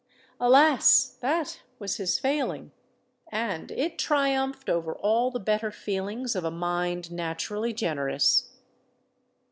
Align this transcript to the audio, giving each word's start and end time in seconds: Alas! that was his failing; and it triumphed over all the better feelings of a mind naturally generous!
Alas! 0.39 1.15
that 1.21 1.61
was 1.77 1.97
his 1.97 2.17
failing; 2.17 2.71
and 3.31 3.69
it 3.69 3.99
triumphed 3.99 4.67
over 4.67 4.95
all 4.95 5.29
the 5.29 5.39
better 5.39 5.69
feelings 5.69 6.35
of 6.35 6.43
a 6.43 6.49
mind 6.49 7.11
naturally 7.11 7.71
generous! 7.71 8.49